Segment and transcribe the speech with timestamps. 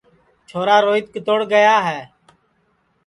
[0.47, 2.01] چھورا روہیت کِتوڑ گیا ہے